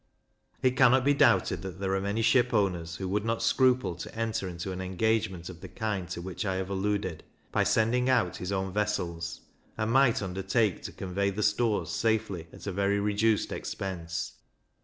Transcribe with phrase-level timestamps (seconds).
[0.63, 4.15] It cannot be doubted that there are many ship owners who would not scruple to
[4.15, 8.37] enter into an engagement of the kind to which I have alluded, by sending out
[8.37, 9.41] his own vessels,
[9.77, 14.39] and might undertake to convey the stores safely at a very reduced expense.